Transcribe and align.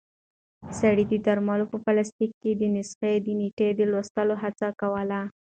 سړی 0.79 1.03
د 1.09 1.13
درملو 1.25 1.65
په 1.71 1.77
پلاستیک 1.85 2.31
کې 2.41 2.51
د 2.55 2.63
نسخې 2.75 3.13
د 3.21 3.27
نیټې 3.39 3.69
د 3.75 3.81
لوستلو 3.91 4.35
هڅه 4.43 4.67
کوله. 4.81 5.19